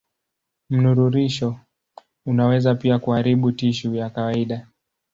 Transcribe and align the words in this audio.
Mnururisho 0.69 1.59
unaweza 2.25 2.75
pia 2.75 2.99
kuharibu 2.99 3.51
tishu 3.51 3.95
ya 3.95 4.09
kawaida. 4.09 4.67